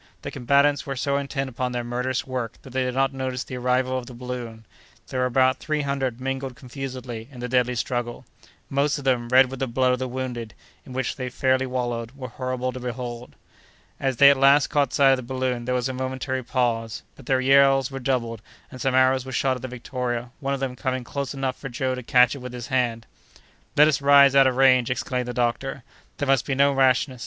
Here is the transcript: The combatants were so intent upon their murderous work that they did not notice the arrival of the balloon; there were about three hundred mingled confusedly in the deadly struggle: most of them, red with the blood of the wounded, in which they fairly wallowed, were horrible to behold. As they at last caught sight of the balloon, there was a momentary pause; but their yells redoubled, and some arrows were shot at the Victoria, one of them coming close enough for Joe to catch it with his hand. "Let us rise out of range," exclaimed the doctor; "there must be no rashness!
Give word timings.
The 0.23 0.31
combatants 0.31 0.87
were 0.87 0.95
so 0.95 1.17
intent 1.17 1.47
upon 1.47 1.73
their 1.73 1.83
murderous 1.83 2.25
work 2.25 2.59
that 2.63 2.71
they 2.71 2.81
did 2.85 2.95
not 2.95 3.13
notice 3.13 3.43
the 3.43 3.57
arrival 3.57 3.99
of 3.99 4.07
the 4.07 4.15
balloon; 4.15 4.65
there 5.09 5.19
were 5.19 5.27
about 5.27 5.59
three 5.59 5.83
hundred 5.83 6.19
mingled 6.19 6.55
confusedly 6.55 7.29
in 7.31 7.39
the 7.39 7.47
deadly 7.47 7.75
struggle: 7.75 8.25
most 8.67 8.97
of 8.97 9.03
them, 9.03 9.29
red 9.29 9.51
with 9.51 9.59
the 9.59 9.67
blood 9.67 9.93
of 9.93 9.99
the 9.99 10.07
wounded, 10.07 10.55
in 10.87 10.93
which 10.93 11.17
they 11.17 11.29
fairly 11.29 11.67
wallowed, 11.67 12.13
were 12.17 12.29
horrible 12.29 12.71
to 12.71 12.79
behold. 12.79 13.35
As 13.99 14.17
they 14.17 14.31
at 14.31 14.37
last 14.39 14.71
caught 14.71 14.91
sight 14.91 15.11
of 15.11 15.17
the 15.17 15.21
balloon, 15.21 15.65
there 15.65 15.75
was 15.75 15.87
a 15.87 15.93
momentary 15.93 16.41
pause; 16.41 17.03
but 17.15 17.27
their 17.27 17.39
yells 17.39 17.91
redoubled, 17.91 18.41
and 18.71 18.81
some 18.81 18.95
arrows 18.95 19.23
were 19.23 19.31
shot 19.31 19.55
at 19.55 19.61
the 19.61 19.67
Victoria, 19.67 20.31
one 20.39 20.55
of 20.55 20.59
them 20.59 20.75
coming 20.75 21.03
close 21.03 21.35
enough 21.35 21.55
for 21.59 21.69
Joe 21.69 21.93
to 21.93 22.01
catch 22.01 22.33
it 22.33 22.39
with 22.41 22.53
his 22.53 22.65
hand. 22.69 23.05
"Let 23.77 23.87
us 23.87 24.01
rise 24.01 24.33
out 24.33 24.47
of 24.47 24.55
range," 24.55 24.89
exclaimed 24.89 25.27
the 25.27 25.33
doctor; 25.35 25.83
"there 26.17 26.27
must 26.27 26.47
be 26.47 26.55
no 26.55 26.73
rashness! 26.73 27.19